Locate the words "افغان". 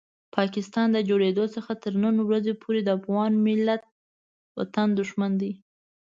2.97-3.31